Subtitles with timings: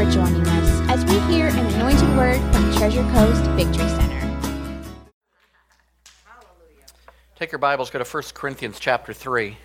[0.00, 4.50] for joining us as we hear an anointed word from Treasure Coast Victory Center.
[7.36, 9.58] Take your Bibles, go to 1 Corinthians chapter 3.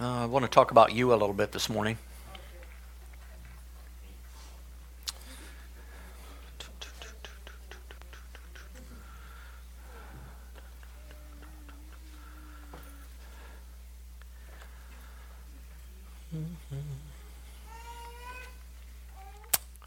[0.00, 1.98] Uh, I want to talk about you a little bit this morning.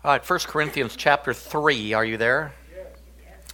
[0.03, 1.93] All right, 1 Corinthians chapter 3.
[1.93, 2.53] Are you there?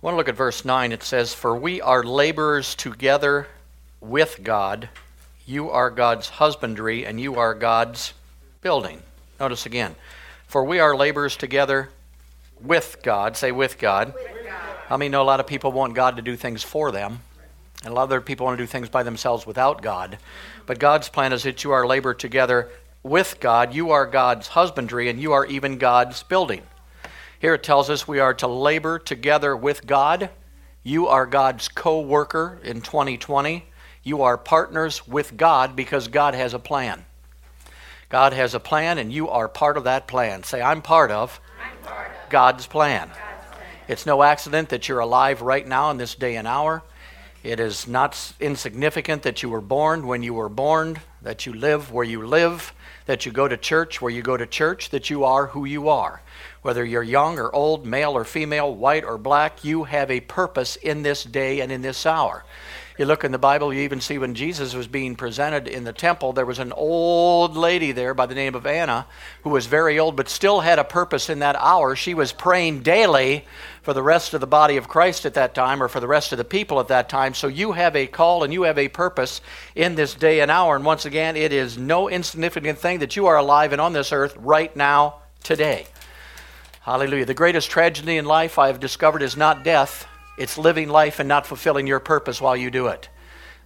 [0.00, 0.90] want to look at verse 9.
[0.90, 3.48] It says, For we are laborers together
[4.00, 4.88] with God.
[5.44, 8.14] You are God's husbandry, and you are God's
[8.62, 9.02] building.
[9.38, 9.96] Notice again.
[10.46, 11.90] For we are laborers together
[12.62, 13.36] with God.
[13.36, 14.14] Say, with God.
[14.14, 14.76] With God.
[14.88, 17.20] I mean, know a lot of people want God to do things for them,
[17.82, 20.16] and a lot of other people want to do things by themselves without God.
[20.64, 22.70] But God's plan is that you are labor together
[23.04, 23.74] with God.
[23.74, 26.62] You are God's husbandry, and you are even God's building.
[27.38, 30.30] Here it tells us we are to labor together with God.
[30.82, 33.66] You are God's co worker in 2020.
[34.02, 37.04] You are partners with God because God has a plan.
[38.08, 40.42] God has a plan, and you are part of that plan.
[40.42, 43.08] Say, I'm part of, I'm part of God's, plan.
[43.08, 43.68] God's plan.
[43.88, 46.82] It's no accident that you're alive right now in this day and hour.
[47.42, 51.92] It is not insignificant that you were born when you were born, that you live
[51.92, 52.72] where you live,
[53.06, 55.88] that you go to church where you go to church, that you are who you
[55.88, 56.22] are.
[56.62, 60.76] Whether you're young or old, male or female, white or black, you have a purpose
[60.76, 62.44] in this day and in this hour.
[62.96, 65.92] You look in the Bible, you even see when Jesus was being presented in the
[65.92, 69.06] temple, there was an old lady there by the name of Anna
[69.42, 71.96] who was very old but still had a purpose in that hour.
[71.96, 73.46] She was praying daily
[73.84, 76.32] for the rest of the body of Christ at that time or for the rest
[76.32, 77.34] of the people at that time.
[77.34, 79.40] So you have a call and you have a purpose
[79.76, 80.74] in this day and hour.
[80.74, 84.10] And once again, it is no insignificant thing that you are alive and on this
[84.10, 85.86] earth right now, today.
[86.80, 87.26] Hallelujah.
[87.26, 91.28] The greatest tragedy in life I have discovered is not death it's living life and
[91.28, 93.08] not fulfilling your purpose while you do it.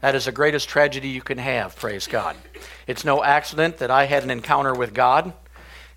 [0.00, 2.36] That is the greatest tragedy you can have, praise God.
[2.86, 5.32] It's no accident that I had an encounter with God.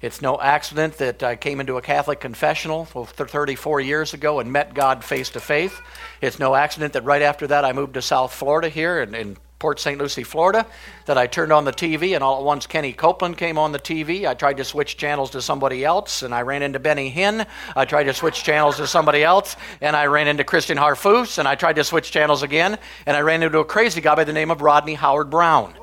[0.01, 4.73] It's no accident that I came into a Catholic confessional 34 years ago and met
[4.73, 5.73] God face to face.
[6.21, 9.37] It's no accident that right after that I moved to South Florida here in, and
[9.59, 9.99] Port St.
[9.99, 10.65] Lucie, Florida,
[11.05, 13.77] that I turned on the TV, and all at once Kenny Copeland came on the
[13.77, 14.27] TV.
[14.27, 17.45] I tried to switch channels to somebody else, and I ran into Benny Hinn.
[17.75, 21.47] I tried to switch channels to somebody else, and I ran into Christian Harfouche, and
[21.47, 24.33] I tried to switch channels again, and I ran into a crazy guy by the
[24.33, 25.75] name of Rodney Howard Browne.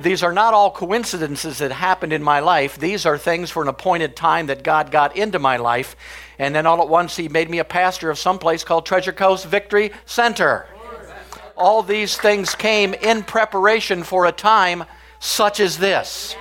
[0.00, 2.78] These are not all coincidences that happened in my life.
[2.78, 5.96] These are things for an appointed time that God got into my life.
[6.38, 9.12] And then all at once, He made me a pastor of some place called Treasure
[9.12, 10.66] Coast Victory Center
[11.56, 14.84] all these things came in preparation for a time
[15.20, 16.36] such as this.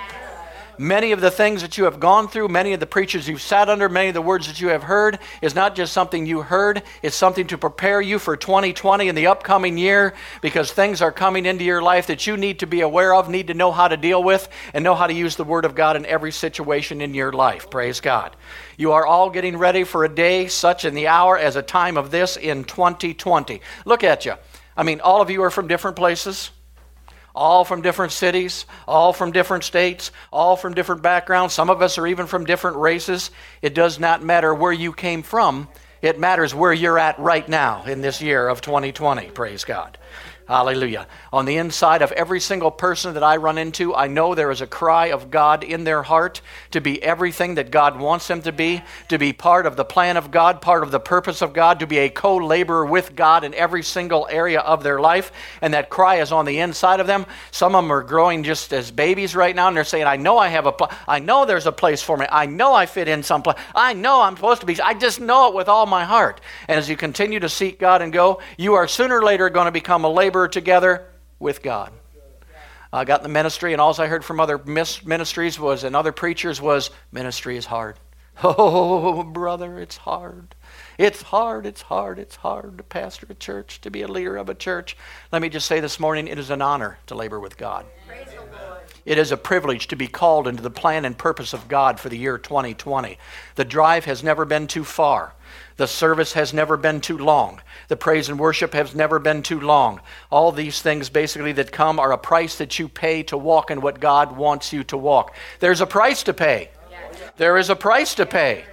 [0.77, 3.69] Many of the things that you have gone through, many of the preachers you've sat
[3.69, 6.81] under, many of the words that you have heard is not just something you heard,
[7.01, 11.45] it's something to prepare you for 2020 and the upcoming year because things are coming
[11.45, 13.97] into your life that you need to be aware of, need to know how to
[13.97, 17.13] deal with, and know how to use the Word of God in every situation in
[17.13, 17.69] your life.
[17.69, 18.35] Praise God.
[18.77, 21.97] You are all getting ready for a day such in the hour as a time
[21.97, 23.61] of this in 2020.
[23.85, 24.33] Look at you.
[24.75, 26.49] I mean, all of you are from different places,
[27.35, 31.53] all from different cities, all from different states, all from different backgrounds.
[31.53, 33.31] Some of us are even from different races.
[33.61, 35.67] It does not matter where you came from,
[36.01, 39.29] it matters where you're at right now in this year of 2020.
[39.31, 39.97] Praise God.
[40.45, 41.07] Hallelujah.
[41.31, 44.59] On the inside of every single person that I run into, I know there is
[44.59, 48.51] a cry of God in their heart to be everything that God wants them to
[48.51, 51.79] be, to be part of the plan of God, part of the purpose of God,
[51.79, 55.31] to be a co laborer with God in every single area of their life.
[55.61, 57.25] And that cry is on the inside of them.
[57.51, 60.37] Some of them are growing just as babies right now, and they're saying, I know
[60.37, 62.25] I have a pl- I know there's a place for me.
[62.29, 63.57] I know I fit in some place.
[63.73, 64.79] I know I'm supposed to be.
[64.81, 66.41] I just know it with all my heart.
[66.67, 69.67] And as you continue to seek God and go, you are sooner or later going
[69.67, 71.05] to become a laborer together
[71.39, 71.91] with God.
[72.91, 76.11] I got in the ministry, and all I heard from other ministries was, and other
[76.11, 77.95] preachers was, ministry is hard.
[78.43, 80.55] Oh, brother, it's hard.
[80.97, 84.49] It's hard, it's hard, it's hard to pastor a church, to be a leader of
[84.49, 84.97] a church.
[85.31, 87.85] Let me just say this morning it is an honor to labor with God.
[89.05, 92.09] It is a privilege to be called into the plan and purpose of God for
[92.09, 93.17] the year 2020.
[93.55, 95.33] The drive has never been too far.
[95.77, 97.61] The service has never been too long.
[97.87, 100.01] The praise and worship has never been too long.
[100.29, 103.81] All these things basically that come are a price that you pay to walk in
[103.81, 105.35] what God wants you to walk.
[105.59, 106.69] There's a price to pay.
[107.37, 108.65] There is a price to pay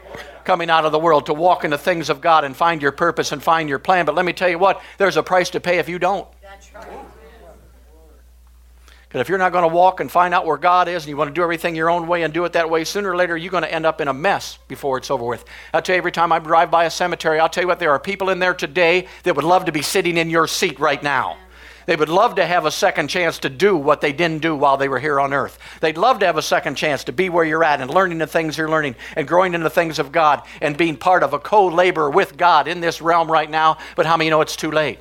[0.44, 2.92] coming out of the world to walk in the things of God and find your
[2.92, 4.04] purpose and find your plan.
[4.04, 6.26] But let me tell you what, there's a price to pay if you don't.
[9.10, 11.16] Because if you're not going to walk and find out where God is and you
[11.16, 13.36] want to do everything your own way and do it that way, sooner or later
[13.36, 15.44] you're going to end up in a mess before it's over with.
[15.74, 17.90] I'll tell you, every time I drive by a cemetery, I'll tell you what, there
[17.90, 21.02] are people in there today that would love to be sitting in your seat right
[21.02, 21.38] now.
[21.86, 24.76] They would love to have a second chance to do what they didn't do while
[24.76, 25.58] they were here on earth.
[25.80, 28.28] They'd love to have a second chance to be where you're at and learning the
[28.28, 31.40] things you're learning and growing in the things of God and being part of a
[31.40, 33.78] co laborer with God in this realm right now.
[33.96, 35.00] But how many know it's too late?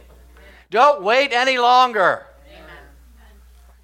[0.71, 2.25] Don't wait any longer.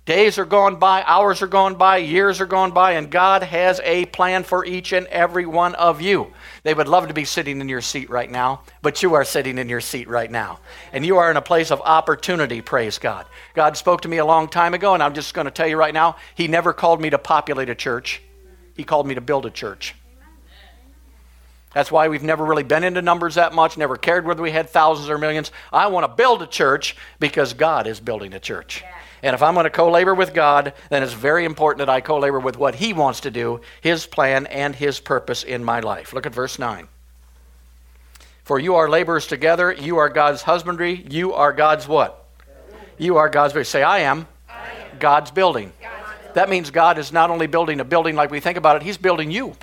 [0.06, 3.82] Days are gone by, hours are gone by, years are gone by, and God has
[3.84, 6.32] a plan for each and every one of you.
[6.62, 9.58] They would love to be sitting in your seat right now, but you are sitting
[9.58, 10.60] in your seat right now.
[10.94, 13.26] And you are in a place of opportunity, praise God.
[13.56, 15.76] God spoke to me a long time ago, and I'm just going to tell you
[15.76, 18.22] right now, He never called me to populate a church,
[18.76, 19.96] He called me to build a church.
[21.76, 24.70] That's why we've never really been into numbers that much, never cared whether we had
[24.70, 25.52] thousands or millions.
[25.74, 28.82] I want to build a church because God is building a church.
[29.22, 32.00] And if I'm going to co labor with God, then it's very important that I
[32.00, 35.82] co labor with what He wants to do, His plan, and His purpose in my
[35.82, 36.14] life.
[36.14, 36.88] Look at verse 9.
[38.46, 42.26] For you are laborers together, you are God's husbandry, you are God's what?
[42.98, 43.68] You are God's.
[43.68, 44.98] Say, I am, I am.
[45.00, 45.74] God's building.
[45.82, 46.32] God's building.
[46.36, 48.98] That means God is not only building a building like we think about it, He's
[48.98, 49.58] building you.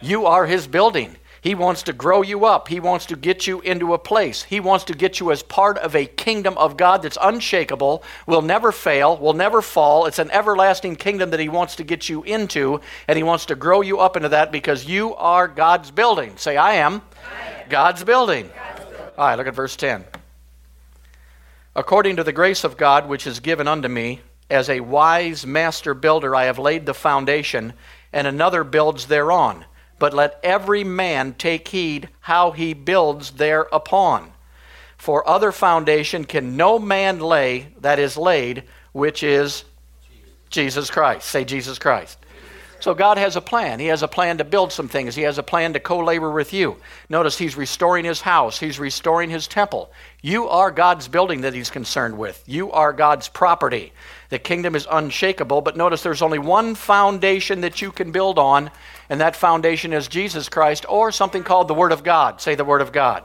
[0.00, 1.16] You are His building.
[1.42, 2.68] He wants to grow you up.
[2.68, 4.44] He wants to get you into a place.
[4.44, 8.42] He wants to get you as part of a kingdom of God that's unshakable, will
[8.42, 10.06] never fail, will never fall.
[10.06, 13.56] It's an everlasting kingdom that He wants to get you into, and He wants to
[13.56, 16.36] grow you up into that because you are God's building.
[16.36, 17.68] Say, I am, I am.
[17.68, 18.48] God's, building.
[18.54, 19.06] God's building.
[19.18, 20.04] All right, look at verse 10.
[21.74, 25.92] According to the grace of God which is given unto me, as a wise master
[25.92, 27.72] builder, I have laid the foundation,
[28.12, 29.64] and another builds thereon
[30.02, 34.32] but let every man take heed how he builds thereupon.
[34.96, 39.62] For other foundation can no man lay that is laid, which is
[40.50, 41.28] Jesus Christ.
[41.28, 42.18] Say Jesus Christ.
[42.82, 43.78] So God has a plan.
[43.78, 45.14] He has a plan to build some things.
[45.14, 46.78] He has a plan to co-labor with you.
[47.08, 48.58] Notice he's restoring his house.
[48.58, 49.92] He's restoring his temple.
[50.20, 52.42] You are God's building that he's concerned with.
[52.44, 53.92] You are God's property.
[54.30, 58.72] The kingdom is unshakable, but notice there's only one foundation that you can build on,
[59.08, 62.40] and that foundation is Jesus Christ or something called the Word of God.
[62.40, 63.22] Say the Word of God.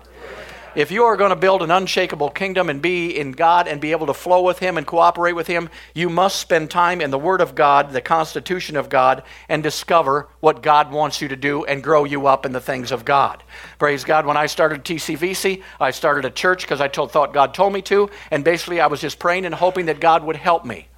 [0.78, 3.94] If you are going to build an unshakable kingdom and be in God and be
[3.94, 7.18] able to flow with Him and cooperate with Him, you must spend time in the
[7.18, 11.66] Word of God, the Constitution of God, and discover what God wants you to do
[11.66, 13.42] and grow you up in the things of God.
[13.80, 14.28] Praise God.
[14.28, 17.82] When I started TCVC, I started a church because I told, thought God told me
[17.82, 20.90] to, and basically I was just praying and hoping that God would help me.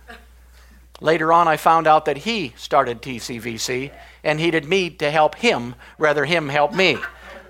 [0.99, 3.93] Later on, I found out that he started TCVC
[4.25, 6.97] and he needed me to help him rather him help me.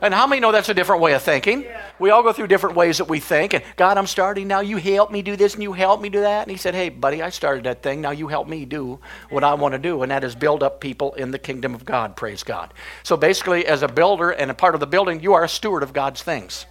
[0.01, 1.63] And how many know that's a different way of thinking?
[1.63, 1.81] Yeah.
[1.99, 3.53] We all go through different ways that we think.
[3.53, 4.61] And God, I'm starting now.
[4.61, 6.43] You help me do this and you help me do that.
[6.43, 8.01] And He said, Hey, buddy, I started that thing.
[8.01, 8.99] Now you help me do
[9.29, 10.01] what I want to do.
[10.01, 12.15] And that is build up people in the kingdom of God.
[12.15, 12.73] Praise God.
[13.03, 15.83] So basically, as a builder and a part of the building, you are a steward
[15.83, 16.65] of God's things.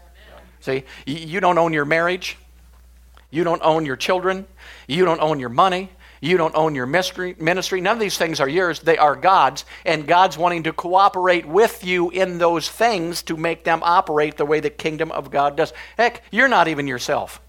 [0.61, 2.37] See, you don't own your marriage.
[3.31, 4.47] You don't own your children.
[4.87, 5.91] You don't own your money.
[6.21, 7.37] You don't own your ministry.
[7.39, 8.81] None of these things are yours.
[8.81, 9.65] They are God's.
[9.85, 14.47] And God's wanting to cooperate with you in those things to make them operate the
[14.47, 15.73] way the kingdom of God does.
[15.97, 17.41] Heck, you're not even yourself.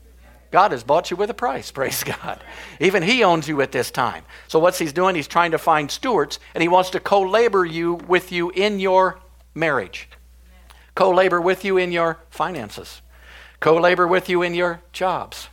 [0.51, 2.44] God has bought you with a price, praise God.
[2.80, 4.24] Even He owns you at this time.
[4.48, 5.16] So, what's He's doing?
[5.16, 8.80] He's trying to find stewards, and He wants to co labor you with you in
[8.80, 9.19] your
[9.54, 10.09] marriage,
[10.95, 13.02] co labor with you in your finances,
[13.59, 15.49] co labor with you in your jobs,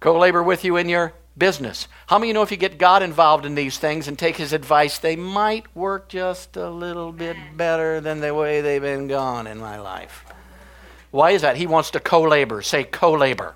[0.00, 1.88] co labor with you in your business.
[2.06, 4.52] How many you know if you get God involved in these things and take His
[4.52, 9.46] advice, they might work just a little bit better than the way they've been gone
[9.46, 10.24] in my life?
[11.10, 11.56] Why is that?
[11.56, 12.62] He wants to co labor.
[12.62, 13.54] Say co labor.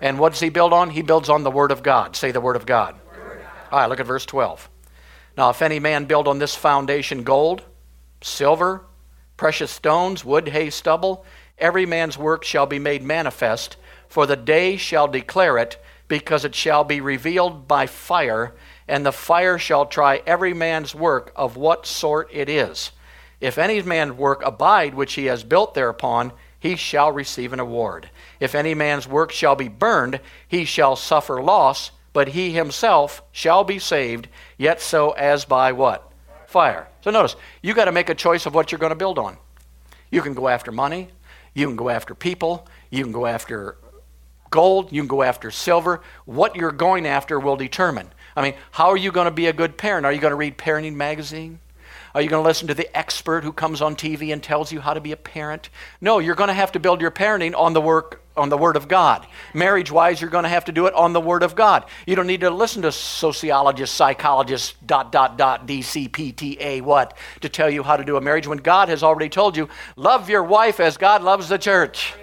[0.00, 0.90] And what does He build on?
[0.90, 2.14] He builds on the Word of God.
[2.14, 2.94] Say the Word of God.
[3.10, 3.40] Word.
[3.72, 4.68] All right, look at verse 12.
[5.36, 7.62] Now, if any man build on this foundation gold,
[8.20, 8.84] silver,
[9.36, 11.24] precious stones, wood, hay, stubble,
[11.58, 13.76] every man's work shall be made manifest,
[14.08, 18.54] for the day shall declare it because it shall be revealed by fire,
[18.88, 22.90] and the fire shall try every man's work of what sort it is.
[23.40, 28.10] If any man's work abide which he has built thereupon, he shall receive an award.
[28.40, 33.62] If any man's work shall be burned, he shall suffer loss, but he himself shall
[33.62, 36.10] be saved, yet so as by what?
[36.46, 36.88] Fire.
[37.02, 39.36] So notice, you got to make a choice of what you're going to build on.
[40.10, 41.10] You can go after money,
[41.54, 43.76] you can go after people, you can go after
[44.50, 46.00] gold, you can go after silver.
[46.24, 48.08] What you're going after will determine.
[48.36, 50.06] I mean, how are you going to be a good parent?
[50.06, 51.58] Are you going to read Parenting Magazine?
[52.14, 54.80] Are you going to listen to the expert who comes on TV and tells you
[54.80, 55.68] how to be a parent?
[56.00, 58.76] No, you're going to have to build your parenting on the work on the Word
[58.76, 59.26] of God.
[59.52, 61.84] Marriage wise, you're going to have to do it on the Word of God.
[62.06, 67.68] You don't need to listen to sociologists, psychologists, dot, dot, dot, DCPTA, what, to tell
[67.68, 70.80] you how to do a marriage when God has already told you, love your wife
[70.80, 72.14] as God loves the church.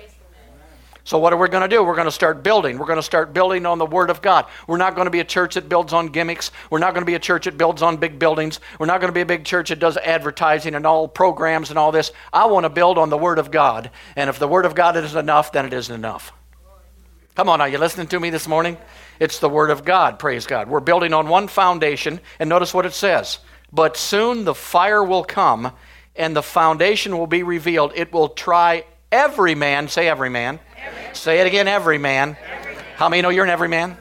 [1.06, 1.84] So, what are we going to do?
[1.84, 2.80] We're going to start building.
[2.80, 4.48] We're going to start building on the Word of God.
[4.66, 6.50] We're not going to be a church that builds on gimmicks.
[6.72, 8.60] We're not going to be a church that builds on big buildings.
[8.80, 11.78] We're not going to be a big church that does advertising and all programs and
[11.78, 12.12] all this.
[12.34, 13.92] I want to build on the Word of God.
[14.16, 16.34] And if the Word of God isn't enough, then it isn't enough.
[17.36, 18.76] Come on, are you listening to me this morning?
[19.20, 20.70] It's the Word of God, praise God.
[20.70, 23.38] We're building on one foundation, and notice what it says.
[23.72, 25.72] But soon the fire will come,
[26.16, 27.92] and the foundation will be revealed.
[27.94, 30.60] It will try every man, say every man,
[31.14, 32.38] Say it again, every man.
[32.96, 33.98] How many know you're an every man?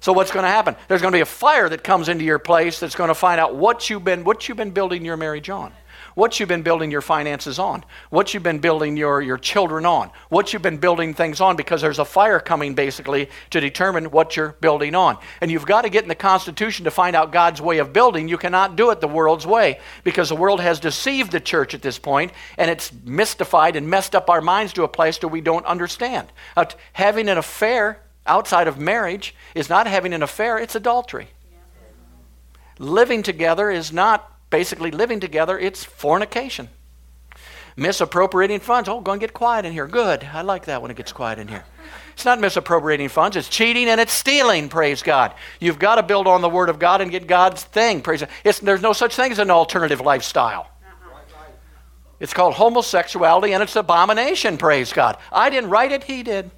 [0.00, 0.76] So what's going to happen?
[0.88, 3.38] There's going to be a fire that comes into your place that's going to find
[3.38, 5.72] out what you've been what you've been building your marriage on
[6.14, 10.10] what you've been building your finances on, what you've been building your, your children on,
[10.28, 14.36] what you've been building things on, because there's a fire coming basically to determine what
[14.36, 15.18] you're building on.
[15.40, 18.28] And you've got to get in the Constitution to find out God's way of building.
[18.28, 21.82] You cannot do it the world's way because the world has deceived the church at
[21.82, 25.40] this point and it's mystified and messed up our minds to a place that we
[25.40, 26.28] don't understand.
[26.56, 31.28] Uh, having an affair outside of marriage is not having an affair, it's adultery.
[32.78, 36.68] Living together is not basically living together, it's fornication.
[37.76, 38.88] Misappropriating funds.
[38.88, 39.86] Oh, go and get quiet in here.
[39.86, 40.24] Good.
[40.24, 41.64] I like that when it gets quiet in here.
[42.12, 45.32] It's not misappropriating funds, it's cheating and it's stealing, praise God.
[45.58, 48.28] You've got to build on the Word of God and get God's thing, praise God.
[48.44, 50.68] It's, there's no such thing as an alternative lifestyle.
[52.18, 55.16] It's called homosexuality and it's abomination, praise God.
[55.32, 56.50] I didn't write it, He did.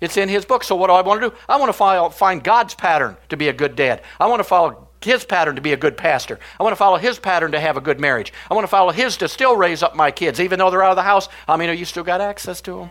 [0.00, 0.62] It's in His book.
[0.62, 1.36] So, what do I want to do?
[1.48, 4.02] I want to find God's pattern to be a good dad.
[4.20, 6.38] I want to follow his pattern to be a good pastor.
[6.58, 8.32] I want to follow his pattern to have a good marriage.
[8.50, 10.90] I want to follow his to still raise up my kids, even though they're out
[10.90, 11.28] of the house.
[11.46, 12.90] I mean, you still got access to them.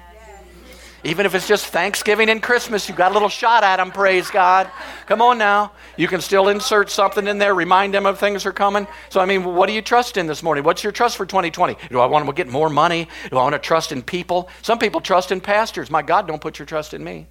[1.05, 4.29] Even if it's just Thanksgiving and Christmas, you got a little shot at them, praise
[4.29, 4.69] God.
[5.05, 5.73] Come on now.
[5.97, 8.87] You can still insert something in there, remind them of things are coming.
[9.09, 10.63] So, I mean, what do you trust in this morning?
[10.63, 11.75] What's your trust for 2020?
[11.89, 13.09] Do I want to get more money?
[13.29, 14.47] Do I want to trust in people?
[14.61, 15.91] Some people trust in pastors.
[15.91, 17.27] My God, don't put your trust in me.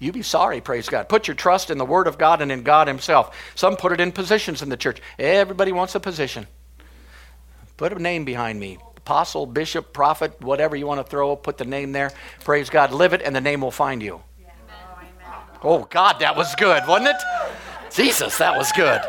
[0.00, 1.08] You be sorry, praise God.
[1.08, 3.36] Put your trust in the Word of God and in God Himself.
[3.54, 5.00] Some put it in positions in the church.
[5.18, 6.46] Everybody wants a position.
[7.76, 11.58] Put a name behind me apostle, bishop, prophet, whatever you want to throw, up, put
[11.58, 12.12] the name there.
[12.44, 12.92] Praise God.
[12.92, 14.22] Live it, and the name will find you.
[15.62, 17.16] Oh, God, that was good, wasn't it?
[17.92, 19.00] Jesus, that was good.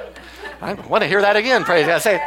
[0.60, 1.64] I want to hear that again.
[1.64, 2.02] Praise God.
[2.02, 2.20] Say,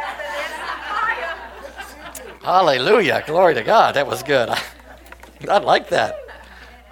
[2.41, 3.23] Hallelujah.
[3.25, 3.95] Glory to God.
[3.95, 4.49] That was good.
[4.49, 4.61] I,
[5.49, 6.15] I like that.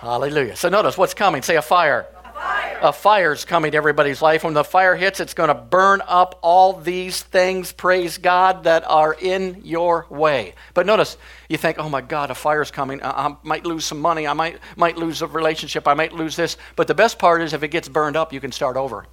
[0.03, 0.57] Hallelujah.
[0.57, 1.43] So notice what's coming.
[1.43, 2.05] Say a fire.
[2.25, 2.79] A fire.
[2.81, 4.43] A fire's coming to everybody's life.
[4.43, 8.83] When the fire hits, it's going to burn up all these things, praise God, that
[8.85, 10.55] are in your way.
[10.73, 11.15] But notice,
[11.47, 13.01] you think, oh my God, a fire's coming.
[13.01, 14.27] I, I might lose some money.
[14.27, 15.87] I might, might lose a relationship.
[15.87, 16.57] I might lose this.
[16.75, 19.05] But the best part is if it gets burned up, you can start over.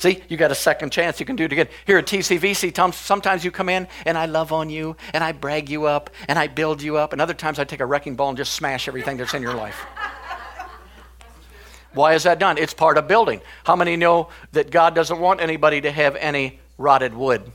[0.00, 1.20] See, you got a second chance.
[1.20, 1.68] You can do it again.
[1.86, 5.32] Here at TCVC, Tom sometimes you come in and I love on you and I
[5.32, 7.12] brag you up and I build you up.
[7.12, 9.52] And other times I take a wrecking ball and just smash everything that's in your
[9.52, 9.78] life.
[11.92, 12.56] Why is that done?
[12.56, 13.42] It's part of building.
[13.64, 17.52] How many know that God doesn't want anybody to have any rotted wood?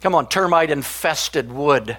[0.00, 1.98] Come on, termite infested wood.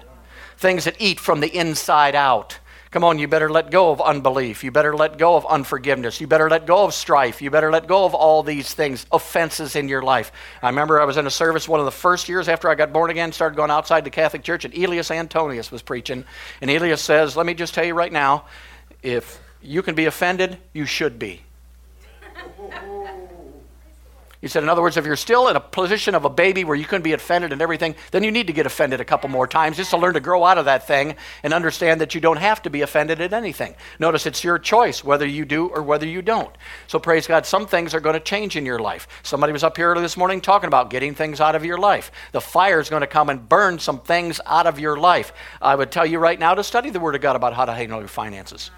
[0.56, 2.58] Things that eat from the inside out.
[2.90, 4.64] Come on, you better let go of unbelief.
[4.64, 6.20] You better let go of unforgiveness.
[6.20, 7.40] You better let go of strife.
[7.40, 10.32] You better let go of all these things, offenses in your life.
[10.60, 12.92] I remember I was in a service one of the first years after I got
[12.92, 16.24] born again, started going outside the Catholic Church, and Elias Antonius was preaching.
[16.60, 18.46] And Elias says, Let me just tell you right now,
[19.04, 21.42] if you can be offended, you should be.
[24.40, 26.76] He said, in other words, if you're still in a position of a baby where
[26.76, 29.46] you couldn't be offended and everything, then you need to get offended a couple more
[29.46, 32.38] times just to learn to grow out of that thing and understand that you don't
[32.38, 33.74] have to be offended at anything.
[33.98, 36.56] Notice it's your choice whether you do or whether you don't.
[36.86, 39.08] So praise God, some things are going to change in your life.
[39.22, 42.10] Somebody was up here this morning talking about getting things out of your life.
[42.32, 45.34] The fire is going to come and burn some things out of your life.
[45.60, 47.74] I would tell you right now to study the Word of God about how to
[47.74, 48.70] handle your finances.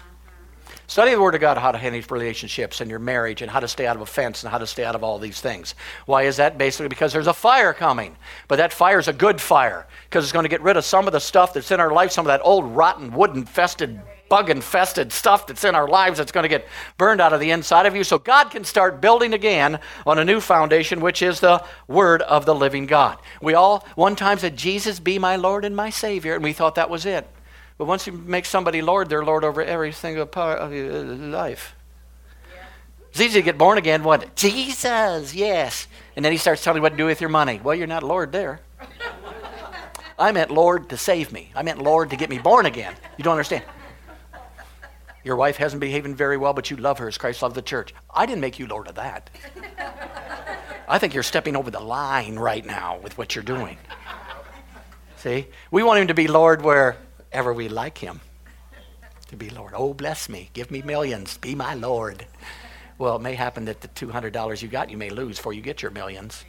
[0.87, 3.67] Study the Word of God, how to handle relationships and your marriage and how to
[3.67, 5.75] stay out of offense and how to stay out of all these things.
[6.05, 6.57] Why is that?
[6.57, 8.17] Basically because there's a fire coming.
[8.47, 11.07] But that fire is a good fire because it's going to get rid of some
[11.07, 14.49] of the stuff that's in our life, some of that old, rotten, wood infested, bug
[14.49, 17.85] infested stuff that's in our lives that's going to get burned out of the inside
[17.85, 18.03] of you.
[18.03, 22.45] So God can start building again on a new foundation, which is the Word of
[22.45, 23.19] the living God.
[23.41, 26.75] We all one time said, Jesus be my Lord and my Savior, and we thought
[26.75, 27.27] that was it.
[27.77, 31.75] But once you make somebody Lord, they're Lord over every single part of your life.
[33.09, 34.35] It's easy to get born again, what?
[34.35, 35.87] Jesus, yes.
[36.15, 37.59] And then he starts telling you what to do with your money.
[37.63, 38.59] Well, you're not Lord there.
[40.17, 41.51] I meant Lord to save me.
[41.55, 42.93] I meant Lord to get me born again.
[43.17, 43.63] You don't understand.
[45.23, 47.93] Your wife hasn't behaving very well, but you love her as Christ loved the church.
[48.13, 49.29] I didn't make you Lord of that.
[50.87, 53.77] I think you're stepping over the line right now with what you're doing.
[55.17, 55.47] See?
[55.71, 56.61] We want him to be Lord
[57.33, 58.21] wherever we like him
[59.27, 59.73] to be Lord.
[59.75, 60.51] Oh, bless me.
[60.53, 61.39] Give me millions.
[61.39, 62.27] Be my Lord.
[62.99, 65.81] Well, it may happen that the $200 you got, you may lose before you get
[65.81, 66.45] your millions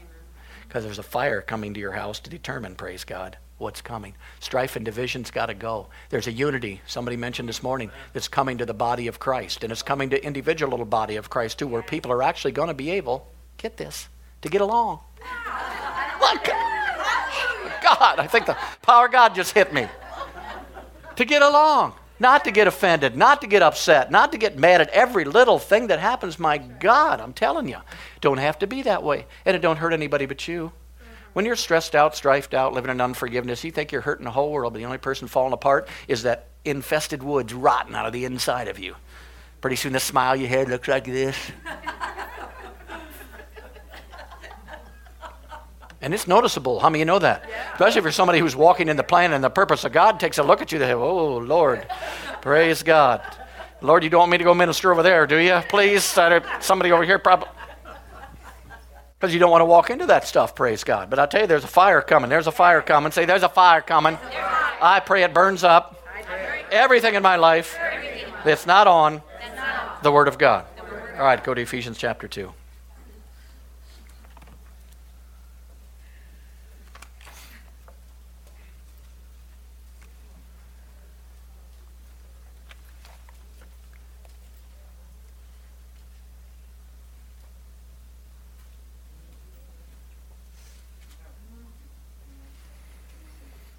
[0.69, 4.15] because there's a fire coming to your house to determine, praise God, what's coming.
[4.41, 5.87] Strife and division's got to go.
[6.11, 9.63] There's a unity, somebody mentioned this morning, that's coming to the body of Christ.
[9.65, 12.69] And it's coming to individual little body of Christ, too, where people are actually going
[12.69, 13.27] to be able,
[13.57, 14.07] get this,
[14.43, 15.01] to get along.
[16.21, 19.89] Look, God, I think the power of God just hit me.
[21.17, 21.95] To get along.
[22.21, 25.59] Not to get offended, not to get upset, not to get mad at every little
[25.59, 26.39] thing that happens.
[26.39, 27.79] My God, I'm telling you,
[28.21, 29.27] don't have to be that way.
[29.45, 30.73] And it don't hurt anybody but you.
[31.33, 34.53] When you're stressed out, strifed out, living in unforgiveness, you think you're hurting the whole
[34.53, 38.25] world, but the only person falling apart is that infested woods rotting out of the
[38.25, 38.95] inside of you.
[39.61, 41.37] Pretty soon the smile you had looks like this.
[46.05, 46.81] And it's noticeable.
[46.81, 47.47] How many you know that?
[47.49, 47.73] Yeah.
[47.73, 50.43] Especially for somebody who's walking in the plan and the purpose of God takes a
[50.43, 50.79] look at you.
[50.79, 51.87] They say, Oh, Lord,
[52.43, 53.23] praise God.
[53.81, 55.63] Lord, you don't want me to go minister over there, do you?
[55.71, 56.05] Please,
[56.61, 57.49] somebody over here probably.
[59.19, 61.09] Because you don't want to walk into that stuff, praise God.
[61.09, 62.29] But I tell you, there's a fire coming.
[62.29, 63.11] There's a fire coming.
[63.11, 64.19] Say, there's a fire coming.
[64.83, 66.05] I pray it burns up
[66.71, 67.79] everything in my life
[68.45, 69.23] that's not on
[70.03, 70.67] the Word of God.
[71.17, 72.53] All right, go to Ephesians chapter 2.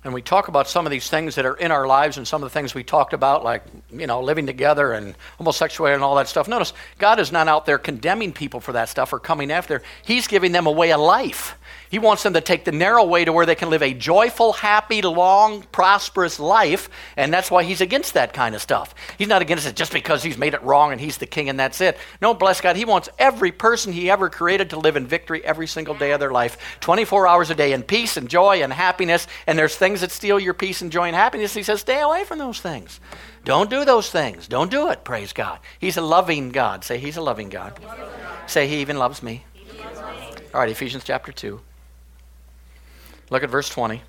[0.06, 2.44] And we talk about some of these things that are in our lives and some
[2.44, 6.14] of the things we talked about, like, you know, living together and homosexuality and all
[6.16, 6.48] that stuff.
[6.48, 9.82] Notice, God is not out there condemning people for that stuff or coming after.
[10.04, 11.58] He's giving them a way of life.
[11.90, 14.54] He wants them to take the narrow way to where they can live a joyful,
[14.54, 18.94] happy, long, prosperous life, and that's why he's against that kind of stuff.
[19.18, 21.60] He's not against it just because he's made it wrong and he's the king and
[21.60, 21.98] that's it.
[22.22, 25.68] No, bless God, he wants every person he ever created to live in victory every
[25.68, 29.28] single day of their life, 24 hours a day in peace and joy and happiness,
[29.48, 31.54] and there's things that steal your peace and joy and happiness.
[31.54, 33.00] He says, stay away from those things.
[33.44, 34.48] Don't do those things.
[34.48, 35.60] Don't do it, praise God.
[35.80, 36.84] He's a loving God.
[36.84, 37.80] Say, He's a loving God.
[38.48, 39.46] Say, He even loves me.
[40.54, 41.60] All right, Ephesians chapter 2.
[43.30, 44.02] Look at verse 20.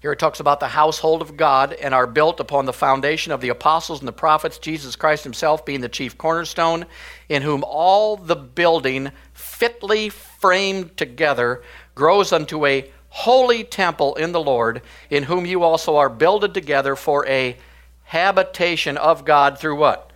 [0.00, 3.40] Here it talks about the household of God and are built upon the foundation of
[3.40, 6.86] the apostles and the prophets, Jesus Christ himself being the chief cornerstone,
[7.28, 11.62] in whom all the building fitly framed together
[11.96, 16.96] grows unto a holy temple in the Lord, in whom you also are builded together
[16.96, 17.56] for a
[18.04, 20.08] habitation of God through what?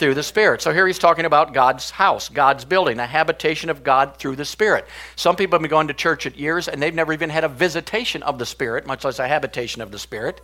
[0.00, 0.62] through the Spirit.
[0.62, 4.46] So here he's talking about God's house, God's building, a habitation of God through the
[4.46, 4.86] Spirit.
[5.14, 7.48] Some people have been going to church at years and they've never even had a
[7.48, 10.40] visitation of the Spirit, much less a habitation of the Spirit.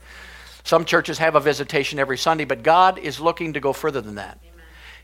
[0.62, 4.16] Some churches have a visitation every Sunday, but God is looking to go further than
[4.16, 4.38] that.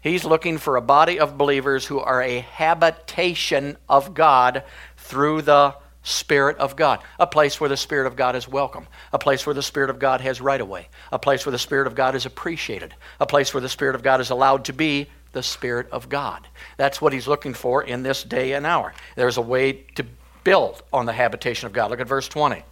[0.02, 4.64] He's looking for a body of believers who are a habitation of God
[4.98, 9.18] through the Spirit of God, a place where the Spirit of God is welcome, a
[9.18, 11.94] place where the Spirit of God has right away, a place where the Spirit of
[11.94, 15.42] God is appreciated, a place where the Spirit of God is allowed to be the
[15.42, 16.46] Spirit of God.
[16.76, 18.92] That's what he's looking for in this day and hour.
[19.16, 20.04] There's a way to
[20.44, 21.90] build on the habitation of God.
[21.90, 22.64] Look at verse 20.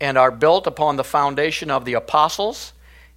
[0.00, 2.72] And are built upon the foundation of the apostles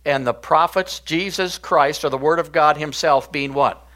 [0.05, 3.86] and the prophets, Jesus Christ, or the Word of God Himself being what?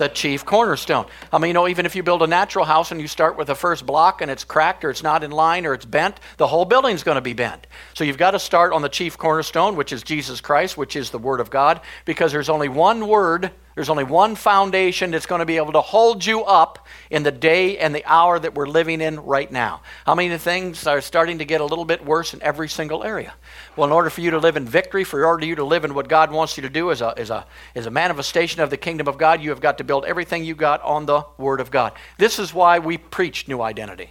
[0.00, 1.04] The chief cornerstone.
[1.30, 3.48] I mean, you know, even if you build a natural house and you start with
[3.48, 6.46] the first block and it's cracked or it's not in line or it's bent, the
[6.46, 7.66] whole building's going to be bent.
[7.92, 11.10] So you've got to start on the chief cornerstone, which is Jesus Christ, which is
[11.10, 15.38] the Word of God, because there's only one Word there's only one foundation that's going
[15.38, 18.66] to be able to hold you up in the day and the hour that we're
[18.66, 19.80] living in right now.
[20.04, 23.32] How many things are starting to get a little bit worse in every single area?
[23.76, 25.94] Well, in order for you to live in victory, for order you to live in
[25.94, 28.76] what God wants you to do as a, as a, as a manifestation of the
[28.76, 31.70] kingdom of God, you have got to build everything you got on the Word of
[31.70, 31.94] God.
[32.18, 34.10] This is why we preach new identity.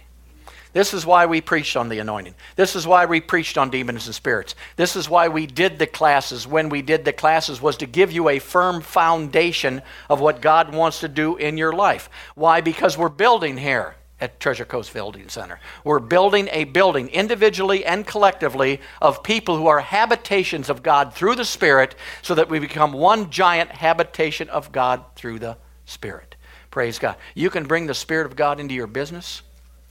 [0.72, 2.34] This is why we preached on the anointing.
[2.54, 4.54] This is why we preached on demons and spirits.
[4.76, 8.12] This is why we did the classes when we did the classes was to give
[8.12, 12.08] you a firm foundation of what God wants to do in your life.
[12.34, 12.60] Why?
[12.60, 13.96] Because we're building here.
[14.20, 15.58] at Treasure Coast Building Center.
[15.82, 21.36] We're building a building individually and collectively of people who are habitations of God through
[21.36, 25.56] the Spirit so that we become one giant habitation of God through the
[25.86, 26.36] Spirit.
[26.70, 27.16] Praise God.
[27.34, 29.42] You can bring the Spirit of God into your business.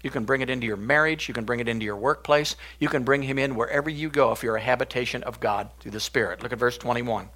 [0.02, 1.28] You can bring it into your marriage.
[1.28, 2.56] You can bring it into your workplace.
[2.80, 5.92] You can bring Him in wherever you go if you're a habitation of God through
[5.92, 6.42] the Spirit.
[6.42, 7.30] Look at verse 21.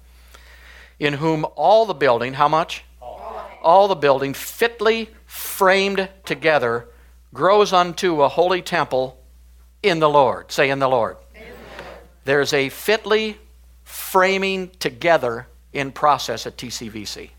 [0.98, 2.84] In whom all the building, how much?
[3.02, 6.88] All, all the building fitly framed together,
[7.34, 9.20] grows unto a holy temple
[9.82, 10.50] in the Lord.
[10.50, 11.16] Say, in the Lord.
[12.24, 13.36] There's a fitly
[13.82, 17.30] framing together in process at TCVC.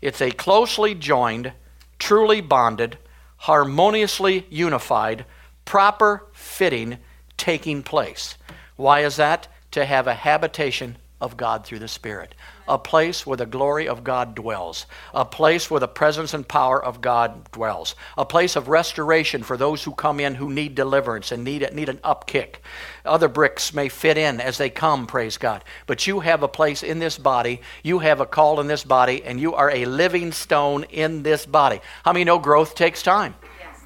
[0.00, 1.52] It's a closely joined,
[1.98, 2.98] truly bonded,
[3.38, 5.24] harmoniously unified,
[5.64, 6.98] proper fitting
[7.36, 8.36] taking place.
[8.76, 9.48] Why is that?
[9.72, 12.34] To have a habitation of God through the Spirit
[12.68, 16.82] a place where the glory of God dwells, a place where the presence and power
[16.82, 21.30] of God dwells, a place of restoration for those who come in who need deliverance
[21.30, 22.56] and need, need an upkick.
[23.04, 25.64] Other bricks may fit in as they come, praise God.
[25.86, 29.22] But you have a place in this body, you have a call in this body,
[29.22, 31.80] and you are a living stone in this body.
[32.04, 33.34] How many know growth takes time?
[33.60, 33.80] Yes.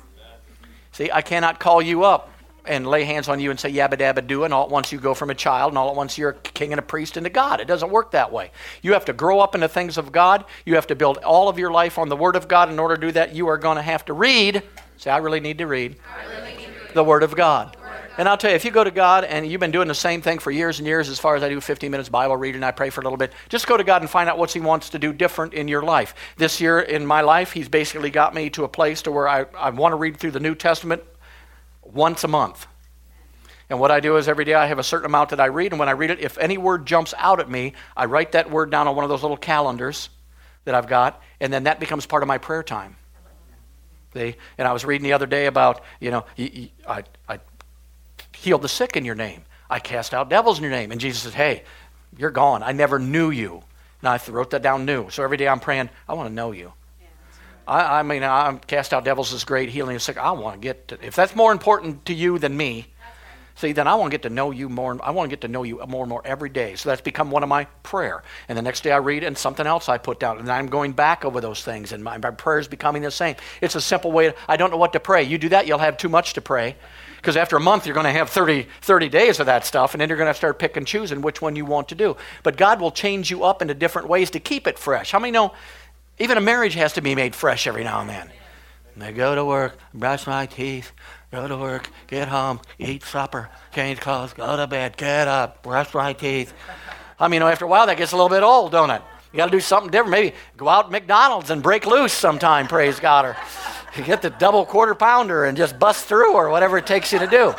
[0.93, 2.30] See, I cannot call you up
[2.70, 4.98] and lay hands on you and say yabba dabba do, and all at once you
[4.98, 7.28] go from a child, and all at once you're a king and a priest into
[7.28, 7.61] God.
[7.61, 8.52] It doesn't work that way.
[8.80, 10.44] You have to grow up in the things of God.
[10.64, 12.70] You have to build all of your life on the Word of God.
[12.70, 14.62] In order to do that, you are going to have to read.
[14.96, 15.96] Say, I really need to read,
[16.28, 16.94] really need to read.
[16.94, 17.76] the Word of God.
[18.18, 20.20] And I'll tell you, if you go to God and you've been doing the same
[20.20, 22.70] thing for years and years, as far as I do 15 minutes Bible reading, I
[22.70, 24.90] pray for a little bit, just go to God and find out what He wants
[24.90, 26.14] to do different in your life.
[26.37, 29.46] This year in my life, He's basically got me to a place to where I,
[29.59, 31.02] I want to read through the New Testament
[31.92, 32.66] once a month.
[33.68, 35.72] And what I do is every day I have a certain amount that I read,
[35.72, 38.50] and when I read it, if any word jumps out at me, I write that
[38.50, 40.11] word down on one of those little calendars
[40.64, 42.96] that I've got, and then that becomes part of my prayer time.
[44.14, 44.35] See?
[44.59, 46.24] And I was reading the other day about, you know,
[46.88, 47.38] I, I
[48.35, 49.42] healed the sick in your name.
[49.68, 50.90] I cast out devils in your name.
[50.90, 51.62] And Jesus said, hey,
[52.18, 52.64] you're gone.
[52.64, 53.62] I never knew you.
[54.03, 55.11] And I wrote that down new.
[55.11, 56.72] So every day I'm praying, I want to know you.
[57.70, 60.18] I, I mean, I'm cast out devils is great, healing the sick.
[60.18, 62.88] I want to get to, if that's more important to you than me,
[63.61, 64.98] See, then I want to get to know you more.
[65.02, 66.76] I want to get to know you more and more every day.
[66.76, 68.22] So that's become one of my prayer.
[68.48, 70.38] And the next day I read and something else I put down.
[70.38, 71.92] And I'm going back over those things.
[71.92, 73.37] And my, my prayer is becoming the same.
[73.61, 74.33] It's a simple way.
[74.48, 75.24] I don't know what to pray.
[75.24, 76.74] You do that, you'll have too much to pray.
[77.18, 79.92] Because after a month, you're going to have 30, 30 days of that stuff.
[79.92, 82.16] And then you're going to start picking and choosing which one you want to do.
[82.42, 85.11] But God will change you up into different ways to keep it fresh.
[85.11, 85.52] How many know
[86.20, 88.30] even a marriage has to be made fresh every now and then?
[88.94, 90.92] And I go to work, brush my teeth,
[91.33, 95.92] go to work, get home, eat supper, change clothes, go to bed, get up, brush
[95.94, 96.52] my teeth.
[97.18, 99.02] I mean, after a while, that gets a little bit old, don't it?
[99.33, 100.11] You got to do something different.
[100.11, 103.37] Maybe go out McDonald's and break loose sometime, praise God, or
[104.04, 107.26] get the double quarter pounder and just bust through, or whatever it takes you to
[107.26, 107.54] do.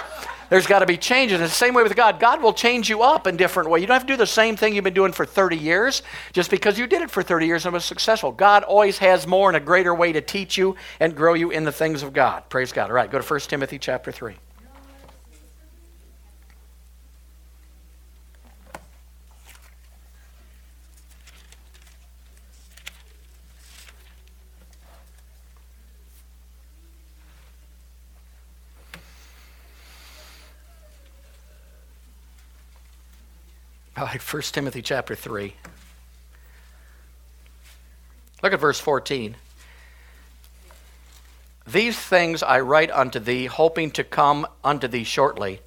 [0.51, 1.39] There's got to be changes.
[1.39, 2.19] It's the same way with God.
[2.19, 3.79] God will change you up in different ways.
[3.79, 6.51] You don't have to do the same thing you've been doing for 30 years just
[6.51, 8.33] because you did it for 30 years and was successful.
[8.33, 11.63] God always has more and a greater way to teach you and grow you in
[11.63, 12.49] the things of God.
[12.49, 12.89] Praise God.
[12.89, 14.35] All right, go to 1 Timothy chapter 3.
[34.01, 35.53] All right, 1 Timothy chapter 3.
[38.41, 39.35] Look at verse 14.
[41.67, 45.61] These things I write unto thee, hoping to come unto thee shortly.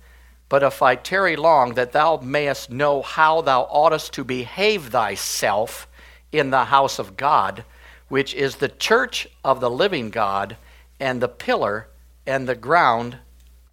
[0.49, 5.87] But if I tarry long, that thou mayest know how thou oughtest to behave thyself
[6.33, 7.65] in the house of God,
[8.09, 10.57] which is the church of the living God,
[10.99, 11.87] and the pillar
[12.27, 13.19] and the ground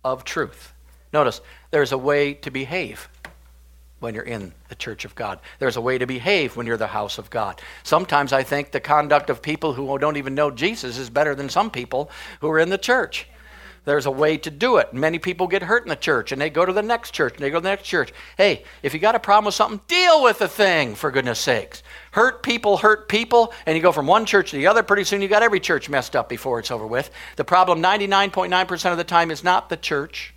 [0.06, 0.71] of truth.
[1.12, 3.10] Notice, there's a way to behave
[4.01, 5.39] when you're in the church of God.
[5.59, 7.61] There's a way to behave when you're the house of God.
[7.83, 11.47] Sometimes I think the conduct of people who don't even know Jesus is better than
[11.47, 12.11] some people
[12.41, 13.27] who are in the church.
[13.83, 14.93] There's a way to do it.
[14.93, 17.43] Many people get hurt in the church and they go to the next church and
[17.43, 18.13] they go to the next church.
[18.37, 21.81] Hey, if you got a problem with something, deal with the thing, for goodness sakes.
[22.11, 24.83] Hurt people hurt people, and you go from one church to the other.
[24.83, 27.09] Pretty soon you got every church messed up before it's over with.
[27.37, 30.33] The problem 99.9% of the time is not the church,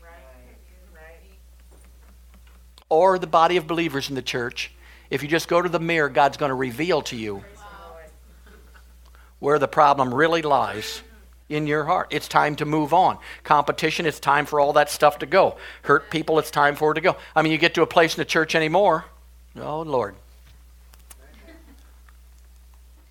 [2.95, 4.71] or the body of believers in the church,
[5.11, 7.45] if you just go to the mirror, God's going to reveal to you
[9.41, 11.03] where the problem really lies
[11.49, 12.09] in your heart.
[12.11, 13.19] It's time to move on.
[13.43, 15.57] Competition, it's time for all that stuff to go.
[15.83, 17.17] Hurt people, it's time for it to go.
[17.37, 19.05] I mean, you get to a place in the church anymore.
[19.61, 20.15] Oh, Lord.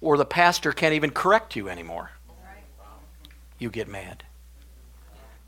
[0.01, 2.11] Or the pastor can't even correct you anymore.
[3.59, 4.23] You get mad.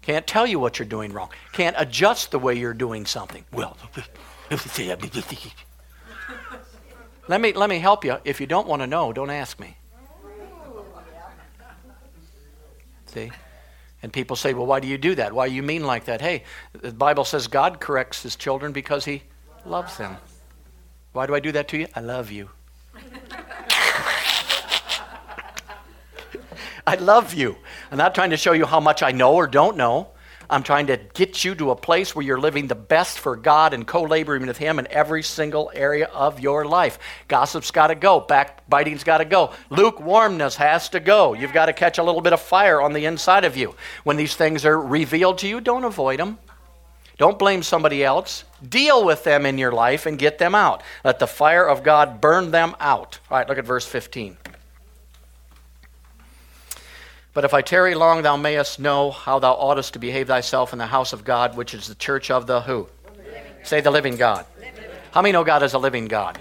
[0.05, 1.29] Can't tell you what you're doing wrong.
[1.51, 3.43] Can't adjust the way you're doing something.
[3.51, 3.75] Well,
[7.27, 8.17] let me, let me help you.
[8.23, 9.75] If you don't want to know, don't ask me.
[13.07, 13.31] See?
[14.03, 15.33] And people say, well, why do you do that?
[15.33, 16.21] Why do you mean like that?
[16.21, 19.23] Hey, the Bible says God corrects his children because he
[19.65, 20.17] loves them.
[21.13, 21.87] Why do I do that to you?
[21.95, 22.49] I love you.
[26.87, 27.57] I love you.
[27.91, 30.09] I'm not trying to show you how much I know or don't know.
[30.49, 33.73] I'm trying to get you to a place where you're living the best for God
[33.73, 36.99] and co laboring with Him in every single area of your life.
[37.27, 38.19] Gossip's got to go.
[38.19, 39.53] Backbiting's got to go.
[39.69, 41.33] Lukewarmness has to go.
[41.33, 43.75] You've got to catch a little bit of fire on the inside of you.
[44.03, 46.37] When these things are revealed to you, don't avoid them.
[47.17, 48.43] Don't blame somebody else.
[48.67, 50.83] Deal with them in your life and get them out.
[51.03, 53.19] Let the fire of God burn them out.
[53.31, 54.37] All right, look at verse 15.
[57.35, 60.79] But if I tarry long, thou mayest know how thou oughtest to behave thyself in
[60.79, 62.87] the house of God, which is the church of the who?
[63.03, 64.45] The Say the living God.
[64.57, 64.85] Living.
[65.11, 66.39] How many know God is a living God?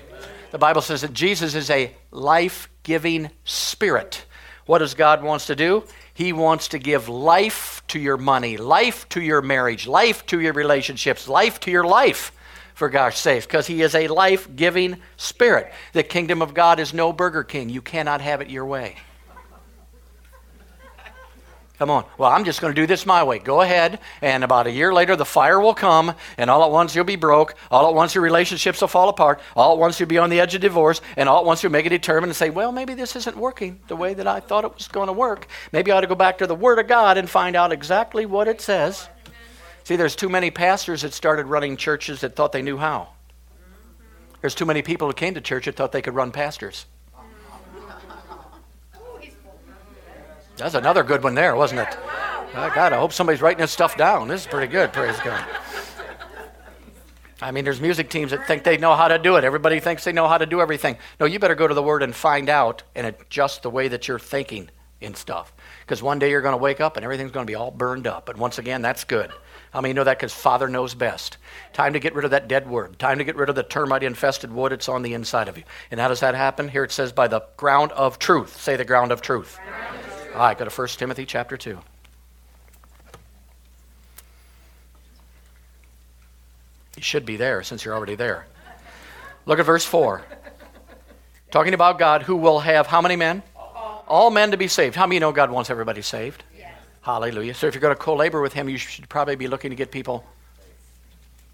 [0.52, 4.24] The Bible says that Jesus is a life giving spirit.
[4.66, 5.82] What does God wants to do?
[6.14, 10.52] He wants to give life to your money, life to your marriage, life to your
[10.52, 12.30] relationships, life to your life
[12.74, 15.72] for gosh sakes, because he is a life giving spirit.
[15.92, 17.68] The kingdom of God is no Burger King.
[17.68, 18.96] You cannot have it your way.
[21.78, 22.04] Come on.
[22.18, 23.40] Well, I'm just going to do this my way.
[23.40, 23.98] Go ahead.
[24.22, 27.16] And about a year later, the fire will come, and all at once you'll be
[27.16, 27.56] broke.
[27.68, 29.40] All at once your relationships will fall apart.
[29.56, 31.00] All at once you'll be on the edge of divorce.
[31.16, 33.80] And all at once you'll make a determined and say, well, maybe this isn't working
[33.88, 35.48] the way that I thought it was going to work.
[35.72, 38.24] Maybe I ought to go back to the Word of God and find out exactly
[38.24, 39.08] what it says.
[39.82, 43.08] See, there's too many pastors that started running churches that thought they knew how.
[44.40, 46.86] There's too many people who came to church that thought they could run pastors.
[50.56, 51.96] That's another good one there, wasn't it?
[52.54, 54.28] God, I hope somebody's writing this stuff down.
[54.28, 55.44] This is pretty good, praise God.
[57.42, 59.44] I mean, there's music teams that think they know how to do it.
[59.44, 60.96] Everybody thinks they know how to do everything.
[61.18, 64.06] No, you better go to the Word and find out and adjust the way that
[64.06, 65.52] you're thinking in stuff.
[65.80, 68.06] Because one day you're going to wake up and everything's going to be all burned
[68.06, 68.24] up.
[68.24, 69.32] But once again, that's good.
[69.72, 70.18] How many know that?
[70.18, 71.36] Because Father knows best.
[71.72, 72.98] Time to get rid of that dead word.
[72.98, 74.70] Time to get rid of the termite infested wood.
[74.70, 75.64] that's on the inside of you.
[75.90, 76.68] And how does that happen?
[76.68, 78.60] Here it says, by the ground of truth.
[78.60, 79.58] Say the ground of truth.
[79.66, 80.03] Ground
[80.34, 81.78] all right, go to 1 Timothy chapter 2.
[86.96, 88.46] You should be there since you're already there.
[89.46, 90.22] Look at verse 4.
[91.50, 93.42] Talking about God who will have how many men?
[94.08, 94.96] All men to be saved.
[94.96, 96.42] How many know God wants everybody saved?
[96.58, 96.74] Yes.
[97.00, 97.54] Hallelujah.
[97.54, 99.76] So if you're going to co labor with Him, you should probably be looking to
[99.76, 100.24] get people.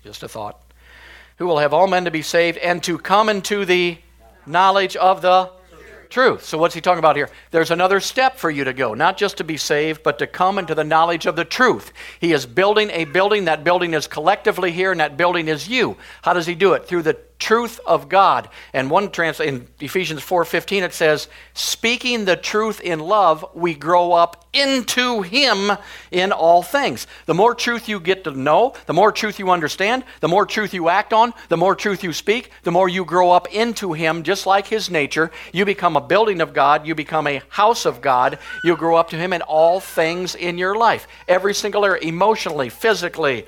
[0.03, 0.59] Just a thought.
[1.37, 3.99] Who will have all men to be saved and to come into the
[4.47, 5.51] knowledge of the
[6.11, 6.45] truth.
[6.45, 7.31] So, what's he talking about here?
[7.51, 10.59] There's another step for you to go, not just to be saved, but to come
[10.59, 11.93] into the knowledge of the truth.
[12.21, 13.47] He is building a building.
[13.47, 15.97] That building is collectively here, and that building is you.
[16.23, 16.87] How does he do it?
[16.87, 18.49] Through the truth of God.
[18.73, 24.13] And one trans in Ephesians 4:15 it says, "Speaking the truth in love, we grow
[24.13, 25.73] up into him
[26.11, 30.05] in all things." The more truth you get to know, the more truth you understand,
[30.21, 33.33] the more truth you act on, the more truth you speak, the more you grow
[33.33, 35.31] up into him just like his nature.
[35.53, 38.39] You become a building of God, you become a house of God.
[38.63, 41.09] You grow up to him in all things in your life.
[41.27, 43.47] Every single area, emotionally, physically,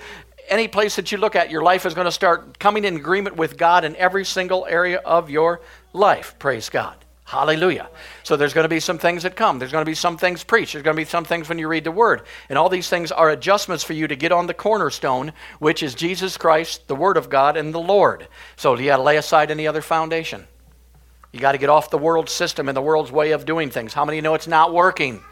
[0.53, 3.37] any place that you look at, your life is going to start coming in agreement
[3.37, 5.61] with God in every single area of your
[5.93, 6.37] life.
[6.38, 6.97] Praise God.
[7.25, 7.88] Hallelujah.
[8.25, 9.59] So there's going to be some things that come.
[9.59, 10.75] There's going to be some things preached.
[10.75, 12.23] There's going to be some things when you read the Word.
[12.51, 15.95] And all these things are adjustments for you to get on the cornerstone, which is
[15.95, 18.29] Jesus Christ, the Word of God, and the Lord.
[18.57, 20.47] So you got to lay aside any other foundation.
[21.33, 23.95] You got to get off the world system and the world's way of doing things.
[23.95, 25.23] How many know it's not working?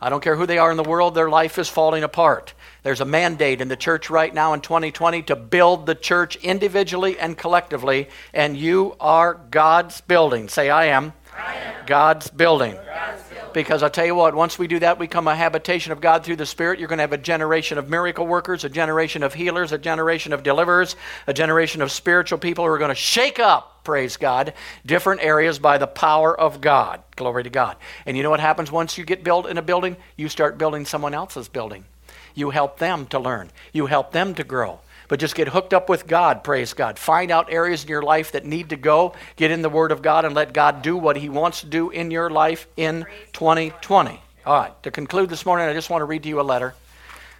[0.00, 2.52] I don't care who they are in the world, their life is falling apart.
[2.82, 7.18] There's a mandate in the church right now in 2020 to build the church individually
[7.18, 10.48] and collectively, and you are God's building.
[10.48, 11.86] Say, I am, I am.
[11.86, 12.74] God's, building.
[12.74, 13.25] God's building.
[13.56, 16.22] Because I tell you what, once we do that, we become a habitation of God
[16.22, 16.78] through the Spirit.
[16.78, 20.34] You're going to have a generation of miracle workers, a generation of healers, a generation
[20.34, 20.94] of deliverers,
[21.26, 24.52] a generation of spiritual people who are going to shake up, praise God,
[24.84, 27.02] different areas by the power of God.
[27.16, 27.78] Glory to God.
[28.04, 29.96] And you know what happens once you get built in a building?
[30.18, 31.86] You start building someone else's building.
[32.34, 34.80] You help them to learn, you help them to grow.
[35.08, 36.98] But just get hooked up with God, praise God.
[36.98, 39.14] Find out areas in your life that need to go.
[39.36, 41.90] Get in the Word of God and let God do what He wants to do
[41.90, 44.20] in your life in 2020.
[44.44, 46.74] All right, to conclude this morning, I just want to read to you a letter.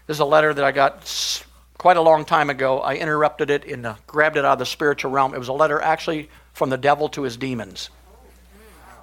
[0.07, 1.43] This is a letter that I got
[1.79, 2.81] quite a long time ago.
[2.81, 5.35] I interrupted it and uh, grabbed it out of the spiritual realm.
[5.35, 7.91] It was a letter actually from the devil to his demons.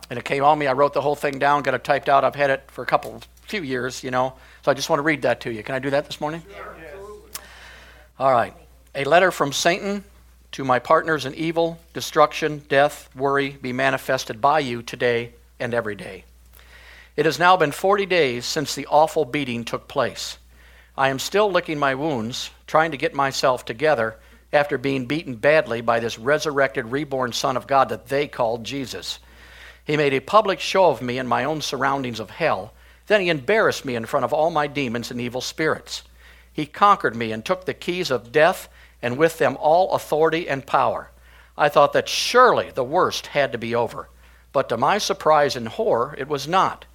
[0.10, 0.68] And it came on me.
[0.68, 2.24] I wrote the whole thing down, got it typed out.
[2.24, 4.34] I've had it for a couple few years, you know.
[4.64, 5.64] So I just want to read that to you.
[5.64, 6.44] Can I do that this morning?
[8.20, 8.54] All right.
[8.94, 10.04] A letter from Satan
[10.52, 15.96] to my partners in evil, destruction, death, worry be manifested by you today and every
[15.96, 16.26] day.
[17.16, 20.38] It has now been 40 days since the awful beating took place.
[20.96, 24.16] I am still licking my wounds, trying to get myself together
[24.52, 29.18] after being beaten badly by this resurrected, reborn Son of God that they called Jesus.
[29.86, 32.74] He made a public show of me in my own surroundings of hell.
[33.08, 36.04] Then he embarrassed me in front of all my demons and evil spirits.
[36.54, 38.70] He conquered me and took the keys of death
[39.02, 41.10] and with them all authority and power.
[41.58, 44.10] I thought that surely the worst had to be over.
[44.54, 46.86] But to my surprise and horror, it was not.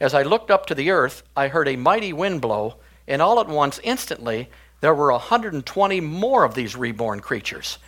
[0.00, 3.38] As I looked up to the earth, I heard a mighty wind blow, and all
[3.38, 4.48] at once, instantly,
[4.80, 7.78] there were a 120 more of these reborn creatures.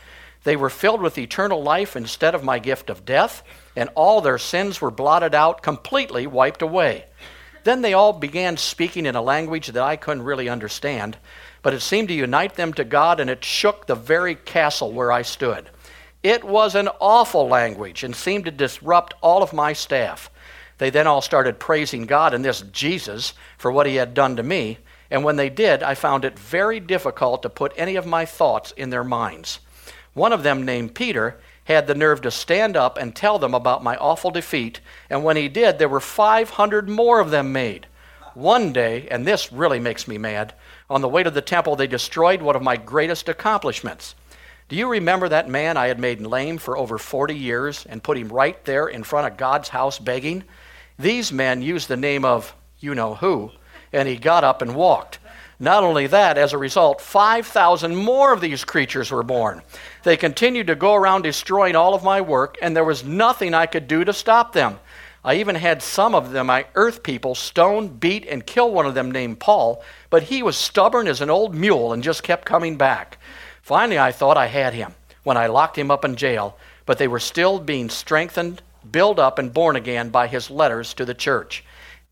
[0.44, 3.42] They were filled with eternal life instead of my gift of death,
[3.74, 7.06] and all their sins were blotted out, completely wiped away.
[7.64, 11.16] Then they all began speaking in a language that I couldn't really understand
[11.64, 15.10] but it seemed to unite them to God, and it shook the very castle where
[15.10, 15.70] I stood.
[16.22, 20.30] It was an awful language and seemed to disrupt all of my staff.
[20.76, 24.42] They then all started praising God and this Jesus for what he had done to
[24.42, 24.76] me,
[25.10, 28.72] and when they did, I found it very difficult to put any of my thoughts
[28.72, 29.60] in their minds.
[30.12, 33.82] One of them, named Peter, had the nerve to stand up and tell them about
[33.82, 37.86] my awful defeat, and when he did, there were 500 more of them made.
[38.34, 40.54] One day, and this really makes me mad,
[40.90, 44.14] on the way to the temple, they destroyed one of my greatest accomplishments.
[44.68, 48.18] Do you remember that man I had made lame for over 40 years and put
[48.18, 50.44] him right there in front of God's house begging?
[50.98, 53.52] These men used the name of you know who,
[53.92, 55.18] and he got up and walked.
[55.64, 59.62] Not only that, as a result, 5,000 more of these creatures were born.
[60.02, 63.64] They continued to go around destroying all of my work, and there was nothing I
[63.64, 64.78] could do to stop them.
[65.24, 68.92] I even had some of them, my earth people, stone, beat, and kill one of
[68.92, 72.76] them named Paul, but he was stubborn as an old mule and just kept coming
[72.76, 73.16] back.
[73.62, 77.08] Finally, I thought I had him when I locked him up in jail, but they
[77.08, 78.60] were still being strengthened,
[78.92, 81.64] built up, and born again by his letters to the church.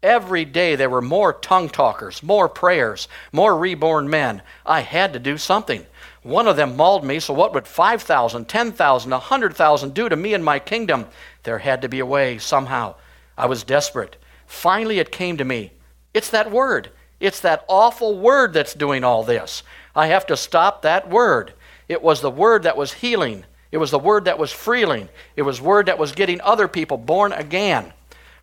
[0.03, 4.43] Every day there were more tongue talkers, more prayers, more reborn men.
[4.67, 5.87] I had to do something.
[6.23, 10.45] One of them mauled me, so what would 5,000, 10,000, 100,000 do to me and
[10.45, 11.07] my kingdom?
[11.45, 12.97] There had to be a way, somehow.
[13.39, 14.17] I was desperate.
[14.47, 15.73] Finally, it came to me.
[16.15, 16.91] It's that word.
[17.21, 19.63] It's that awful word that's doing all this.
[19.95, 21.55] I have to stop that word.
[21.89, 23.45] It was the word that was healing.
[23.71, 25.09] It was the word that was freeing.
[25.37, 27.93] It was word that was getting other people born again.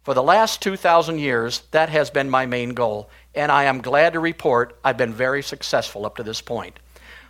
[0.03, 4.13] For the last 2,000 years, that has been my main goal, and I am glad
[4.13, 6.79] to report I've been very successful up to this point.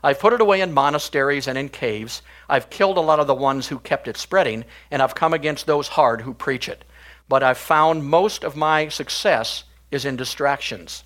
[0.03, 2.21] I've put it away in monasteries and in caves.
[2.47, 5.65] I've killed a lot of the ones who kept it spreading, and I've come against
[5.65, 6.86] those hard who preach it
[7.29, 11.03] but I've found most of my success is in distractions.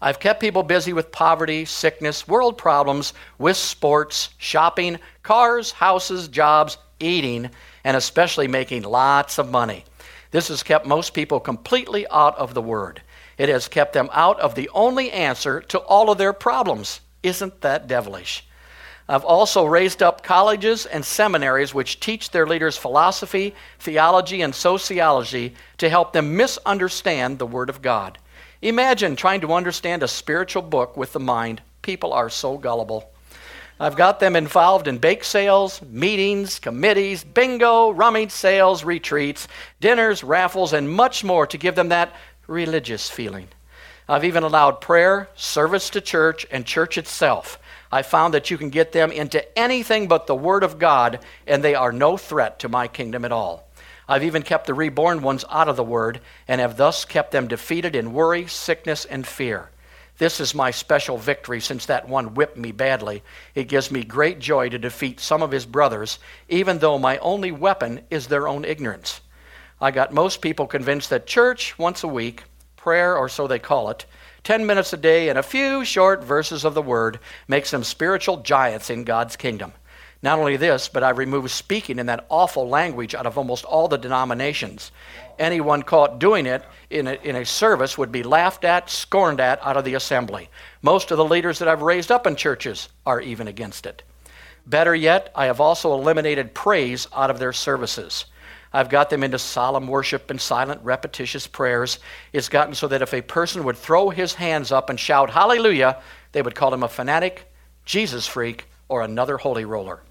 [0.00, 6.78] I've kept people busy with poverty, sickness, world problems, with sports, shopping, cars, houses, jobs,
[6.98, 7.50] eating,
[7.84, 9.84] and especially making lots of money.
[10.30, 13.02] This has kept most people completely out of the Word.
[13.36, 17.00] It has kept them out of the only answer to all of their problems.
[17.22, 18.44] Isn't that devilish?
[19.08, 25.54] I've also raised up colleges and seminaries which teach their leaders philosophy, theology, and sociology
[25.78, 28.18] to help them misunderstand the Word of God.
[28.62, 31.60] Imagine trying to understand a spiritual book with the mind.
[31.82, 33.10] People are so gullible.
[33.80, 39.48] I've got them involved in bake sales, meetings, committees, bingo, rummage sales, retreats,
[39.80, 42.14] dinners, raffles, and much more to give them that
[42.46, 43.48] religious feeling.
[44.08, 47.58] I've even allowed prayer, service to church, and church itself
[47.92, 51.62] I found that you can get them into anything but the Word of God, and
[51.62, 53.66] they are no threat to my kingdom at all.
[54.08, 57.48] I've even kept the reborn ones out of the Word, and have thus kept them
[57.48, 59.70] defeated in worry, sickness, and fear.
[60.20, 63.22] This is my special victory since that one whipped me badly.
[63.54, 66.18] It gives me great joy to defeat some of his brothers,
[66.50, 69.22] even though my only weapon is their own ignorance.
[69.80, 72.42] I got most people convinced that church once a week,
[72.76, 74.04] prayer or so they call it,
[74.44, 78.42] 10 minutes a day and a few short verses of the Word makes them spiritual
[78.42, 79.72] giants in God's kingdom.
[80.22, 83.88] Not only this, but I removed speaking in that awful language out of almost all
[83.88, 84.92] the denominations.
[85.38, 89.64] Anyone caught doing it in a, in a service would be laughed at, scorned at
[89.64, 90.50] out of the assembly.
[90.82, 94.02] Most of the leaders that I've raised up in churches are even against it.
[94.66, 98.26] Better yet, I have also eliminated praise out of their services.
[98.74, 101.98] I've got them into solemn worship and silent, repetitious prayers.
[102.34, 106.02] It's gotten so that if a person would throw his hands up and shout hallelujah,
[106.32, 107.50] they would call him a fanatic,
[107.86, 110.02] Jesus freak, or another holy roller.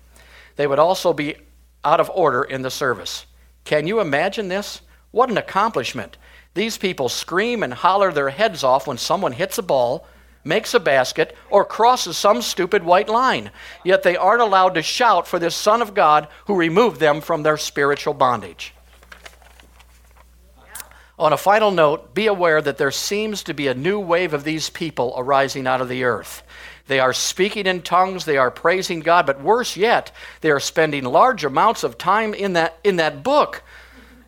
[0.60, 1.38] They would also be
[1.86, 3.26] out of order in the service.
[3.64, 4.82] Can you imagine this?
[5.12, 6.18] What an accomplishment.
[6.54, 10.06] These people scream and holler their heads off when someone hits a ball,
[10.44, 13.52] makes a basket, or crosses some stupid white line.
[13.86, 17.44] Yet they aren't allowed to shout for this Son of God who removed them from
[17.44, 18.74] their spiritual bondage.
[21.18, 24.44] On a final note, be aware that there seems to be a new wave of
[24.44, 26.44] these people arising out of the earth.
[26.90, 30.12] They are speaking in tongues, they are praising God, but worse yet,
[30.42, 33.62] they are spending large amounts of time in that, in that book.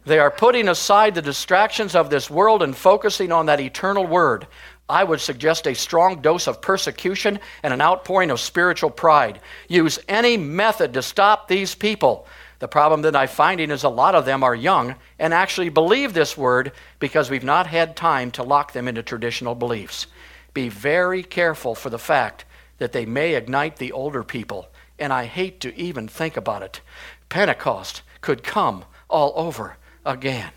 [0.05, 4.45] They are putting aside the distractions of this world and focusing on that eternal word.
[4.88, 9.41] I would suggest a strong dose of persecution and an outpouring of spiritual pride.
[9.68, 12.28] Use any method to stop these people.
[12.59, 16.14] The problem that I'm finding is a lot of them are young and actually believe
[16.14, 20.05] this word because we've not had time to lock them into traditional beliefs.
[20.53, 22.45] Be very careful for the fact
[22.82, 24.67] that they may ignite the older people.
[24.97, 26.82] And I hate to even think about it.
[27.29, 30.49] Pentecost could come all over again.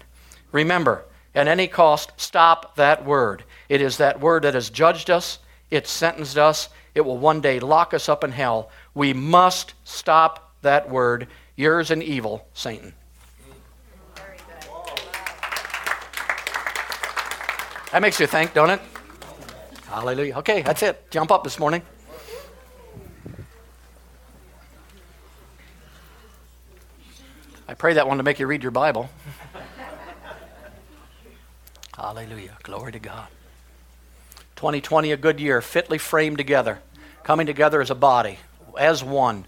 [0.51, 1.05] Remember,
[1.35, 3.45] at any cost, stop that word.
[3.69, 5.39] It is that word that has judged us,
[5.71, 8.71] it sentenced us, it will one day lock us up in hell.
[8.95, 11.29] We must stop that word.
[11.57, 12.95] Yours and evil, Satan.
[17.93, 18.81] That makes you think, don't it?
[19.89, 20.39] Hallelujah.
[20.39, 21.11] Okay, that's it.
[21.11, 21.83] Jump up this morning.
[27.85, 29.11] Pray that one to make you read your Bible.
[31.95, 32.57] Hallelujah.
[32.63, 33.29] Glory to God.
[34.57, 36.79] 2020, a good year, fitly framed together,
[37.25, 38.39] coming together as a body,
[38.79, 39.45] as one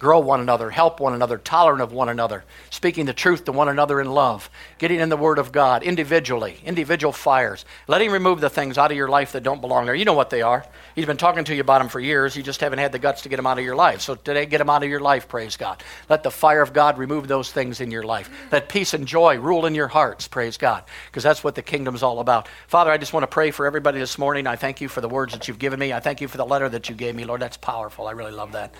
[0.00, 3.68] grow one another, help one another, tolerant of one another, speaking the truth to one
[3.68, 8.48] another in love, getting in the Word of God individually, individual fires, letting remove the
[8.48, 9.94] things out of your life that don't belong there.
[9.94, 10.64] You know what they are.
[10.94, 12.34] He's been talking to you about them for years.
[12.34, 14.00] You just haven't had the guts to get them out of your life.
[14.00, 15.82] So today, get them out of your life, praise God.
[16.08, 18.30] Let the fire of God remove those things in your life.
[18.50, 22.02] Let peace and joy rule in your hearts, praise God, because that's what the kingdom's
[22.02, 22.48] all about.
[22.68, 24.46] Father, I just want to pray for everybody this morning.
[24.46, 25.92] I thank you for the words that you've given me.
[25.92, 27.42] I thank you for the letter that you gave me, Lord.
[27.42, 28.06] That's powerful.
[28.06, 28.74] I really love that.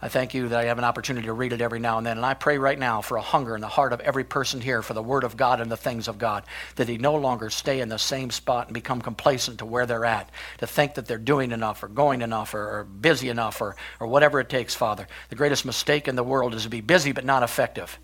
[0.00, 2.18] I thank you that I have an opportunity to read it every now and then.
[2.18, 4.80] And I pray right now for a hunger in the heart of every person here
[4.80, 6.44] for the Word of God and the things of God,
[6.76, 10.04] that they no longer stay in the same spot and become complacent to where they're
[10.04, 13.74] at, to think that they're doing enough or going enough or, or busy enough or,
[13.98, 15.08] or whatever it takes, Father.
[15.30, 17.98] The greatest mistake in the world is to be busy but not effective.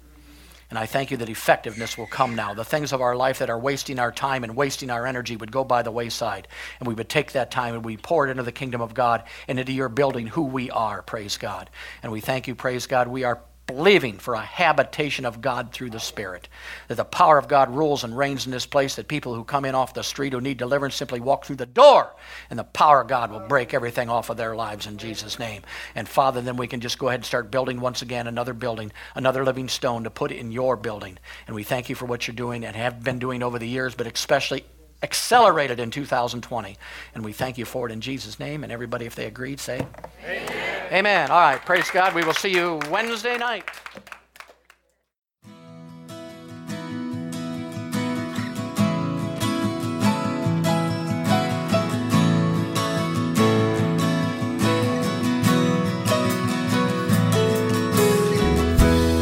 [0.70, 2.54] And I thank you that effectiveness will come now.
[2.54, 5.52] The things of our life that are wasting our time and wasting our energy would
[5.52, 6.48] go by the wayside.
[6.78, 9.24] And we would take that time and we pour it into the kingdom of God
[9.48, 11.70] and into your building who we are, praise God.
[12.02, 13.08] And we thank you, praise God.
[13.08, 16.48] We are believing for a habitation of God through the Spirit.
[16.88, 19.64] That the power of God rules and reigns in this place, that people who come
[19.64, 22.14] in off the street who need deliverance simply walk through the door,
[22.50, 25.62] and the power of God will break everything off of their lives in Jesus' name.
[25.94, 28.92] And Father, then we can just go ahead and start building once again another building,
[29.14, 31.18] another living stone to put in your building.
[31.46, 33.94] And we thank you for what you're doing and have been doing over the years,
[33.94, 34.64] but especially
[35.04, 36.76] accelerated in 2020.
[37.14, 38.64] And we thank you for it in Jesus' name.
[38.64, 39.86] And everybody, if they agreed, say
[40.24, 40.92] Amen.
[40.92, 41.30] Amen.
[41.30, 41.60] All right.
[41.64, 42.14] Praise God.
[42.14, 43.70] We will see you Wednesday night.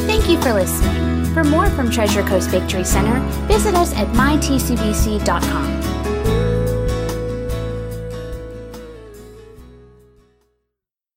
[0.06, 0.91] Thank you for listening.
[1.42, 3.18] For more from Treasure Coast Victory Center,
[3.48, 5.81] visit us at mytcvc.com.